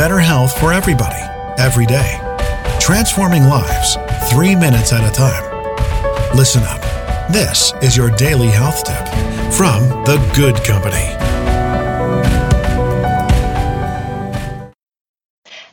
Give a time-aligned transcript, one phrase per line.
[0.00, 1.20] better health for everybody,
[1.58, 2.18] every day.
[2.80, 3.98] Transforming lives,
[4.30, 5.44] three minutes at a time.
[6.34, 6.80] Listen up.
[7.30, 9.06] This is your daily health tip
[9.52, 11.04] from The Good Company.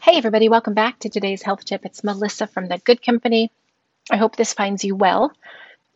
[0.02, 1.86] Hey, everybody, welcome back to today's health tip.
[1.86, 3.50] It's Melissa from The Good Company.
[4.12, 5.32] I hope this finds you well.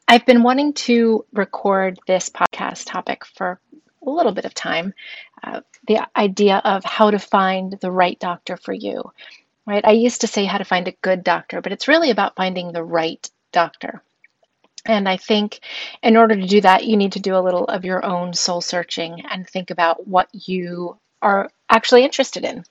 [0.07, 3.59] I've been wanting to record this podcast topic for
[4.05, 4.93] a little bit of time.
[5.43, 9.11] Uh, the idea of how to find the right doctor for you,
[9.65, 9.85] right?
[9.85, 12.71] I used to say how to find a good doctor, but it's really about finding
[12.71, 14.01] the right doctor.
[14.85, 15.59] And I think
[16.01, 18.61] in order to do that, you need to do a little of your own soul
[18.61, 22.63] searching and think about what you are actually interested in.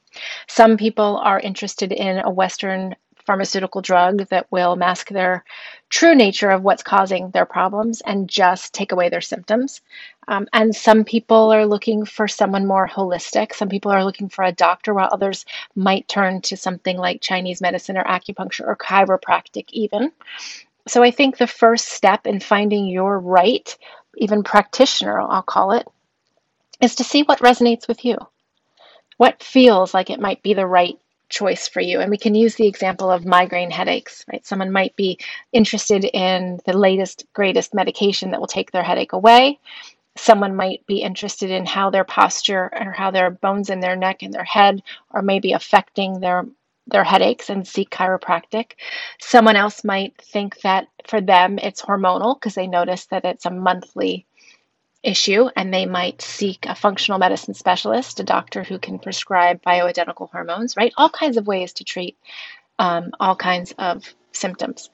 [0.48, 2.96] Some people are interested in a Western
[3.30, 5.44] pharmaceutical drug that will mask their
[5.88, 9.82] true nature of what's causing their problems and just take away their symptoms.
[10.26, 13.54] Um, and some people are looking for someone more holistic.
[13.54, 17.60] Some people are looking for a doctor, while others might turn to something like Chinese
[17.60, 20.10] medicine or acupuncture or chiropractic, even.
[20.88, 23.78] So I think the first step in finding your right,
[24.16, 25.86] even practitioner, I'll call it,
[26.80, 28.18] is to see what resonates with you.
[29.18, 30.98] What feels like it might be the right
[31.30, 32.00] choice for you.
[32.00, 34.44] And we can use the example of migraine headaches, right?
[34.44, 35.18] Someone might be
[35.52, 39.58] interested in the latest, greatest medication that will take their headache away.
[40.16, 44.22] Someone might be interested in how their posture or how their bones in their neck
[44.22, 46.44] and their head are maybe affecting their
[46.86, 48.72] their headaches and seek chiropractic.
[49.20, 53.50] Someone else might think that for them it's hormonal because they notice that it's a
[53.50, 54.26] monthly
[55.02, 60.30] issue and they might seek a functional medicine specialist, a doctor who can prescribe bioidentical
[60.30, 60.92] hormones, right?
[60.96, 62.16] All kinds of ways to treat
[62.78, 64.90] um, all kinds of symptoms.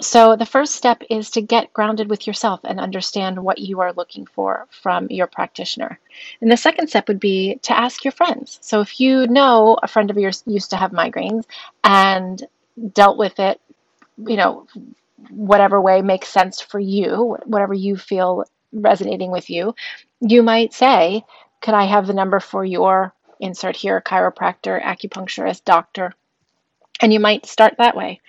[0.00, 3.92] So, the first step is to get grounded with yourself and understand what you are
[3.92, 6.00] looking for from your practitioner.
[6.40, 8.58] And the second step would be to ask your friends.
[8.60, 11.44] So, if you know a friend of yours used to have migraines
[11.84, 12.44] and
[12.92, 13.60] dealt with it,
[14.18, 14.66] you know,
[15.30, 18.44] whatever way makes sense for you, whatever you feel
[18.74, 19.74] resonating with you,
[20.20, 21.24] you might say,
[21.62, 26.12] Could I have the number for your insert here, chiropractor, acupuncturist, doctor?
[27.00, 28.20] And you might start that way.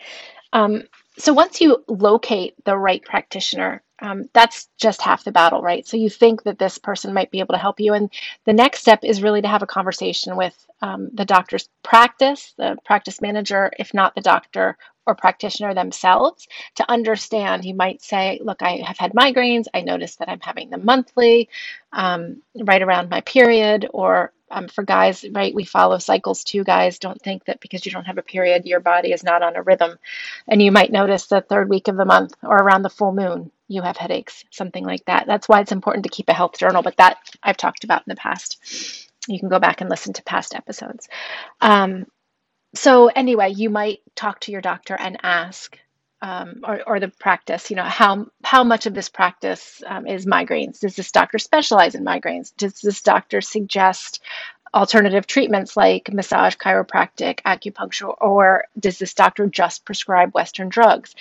[0.54, 0.84] Um,
[1.18, 5.88] so once you locate the right practitioner, um, that's just half the battle, right?
[5.88, 7.94] So you think that this person might be able to help you.
[7.94, 8.12] And
[8.46, 12.78] the next step is really to have a conversation with um, the doctor's practice, the
[12.84, 14.78] practice manager, if not the doctor
[15.08, 17.64] or practitioner themselves, to understand.
[17.64, 19.66] You might say, Look, I have had migraines.
[19.74, 21.48] I notice that I'm having them monthly,
[21.94, 27.00] um, right around my period, or um, for guys, right, we follow cycles too, guys.
[27.00, 29.62] Don't think that because you don't have a period, your body is not on a
[29.62, 29.98] rhythm.
[30.48, 33.52] And you might notice the third week of the month or around the full moon,
[33.68, 35.26] you have headaches, something like that.
[35.26, 38.12] That's why it's important to keep a health journal, but that I've talked about in
[38.12, 39.10] the past.
[39.28, 41.10] You can go back and listen to past episodes.
[41.60, 42.06] Um,
[42.76, 45.80] so, anyway, you might talk to your doctor and ask
[46.22, 50.26] um, or, or the practice, you know, how how much of this practice um, is
[50.26, 50.80] migraines?
[50.80, 52.56] Does this doctor specialize in migraines?
[52.56, 54.22] Does this doctor suggest
[54.74, 61.16] alternative treatments like massage, chiropractic, acupuncture, or does this doctor just prescribe Western drugs?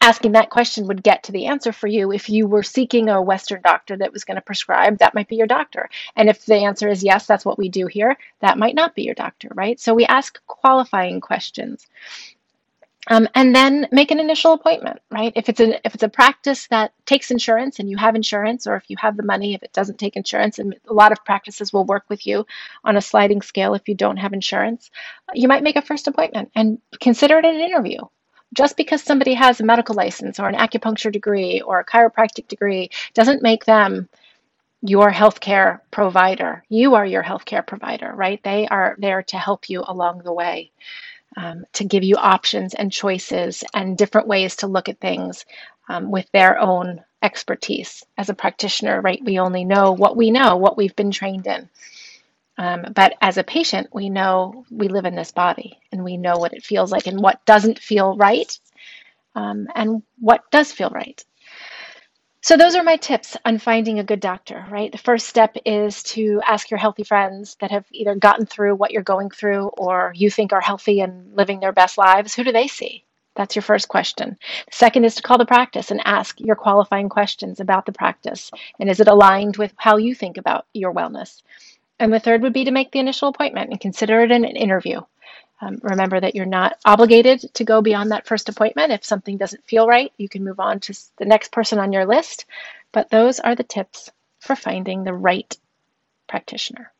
[0.00, 2.12] Asking that question would get to the answer for you.
[2.12, 5.36] If you were seeking a Western doctor that was going to prescribe, that might be
[5.36, 5.88] your doctor.
[6.16, 9.04] And if the answer is yes, that's what we do here, that might not be
[9.04, 9.78] your doctor, right?
[9.78, 11.86] So we ask qualifying questions.
[13.06, 15.32] Um, and then make an initial appointment, right?
[15.36, 18.76] If it's a if it's a practice that takes insurance and you have insurance, or
[18.76, 21.72] if you have the money, if it doesn't take insurance, and a lot of practices
[21.72, 22.46] will work with you
[22.82, 24.90] on a sliding scale if you don't have insurance,
[25.34, 27.98] you might make a first appointment and consider it an interview.
[28.54, 32.90] Just because somebody has a medical license or an acupuncture degree or a chiropractic degree
[33.12, 34.08] doesn't make them
[34.80, 36.62] your healthcare provider.
[36.68, 38.40] You are your healthcare provider, right?
[38.44, 40.70] They are there to help you along the way
[41.36, 45.44] um, to give you options and choices and different ways to look at things
[45.88, 48.04] um, with their own expertise.
[48.18, 51.68] As a practitioner, right, we only know what we know, what we've been trained in.
[52.58, 56.38] Um, but as a patient, we know we live in this body and we know
[56.38, 58.58] what it feels like and what doesn't feel right
[59.34, 61.24] um, and what does feel right.
[62.44, 64.92] So, those are my tips on finding a good doctor, right?
[64.92, 68.90] The first step is to ask your healthy friends that have either gotten through what
[68.90, 72.34] you're going through or you think are healthy and living their best lives.
[72.34, 73.02] Who do they see?
[73.34, 74.36] That's your first question.
[74.66, 78.50] The second is to call the practice and ask your qualifying questions about the practice.
[78.78, 81.40] And is it aligned with how you think about your wellness?
[81.98, 85.00] And the third would be to make the initial appointment and consider it an interview.
[85.60, 88.92] Um, remember that you're not obligated to go beyond that first appointment.
[88.92, 92.06] If something doesn't feel right, you can move on to the next person on your
[92.06, 92.46] list.
[92.92, 94.10] But those are the tips
[94.40, 95.56] for finding the right
[96.28, 96.93] practitioner.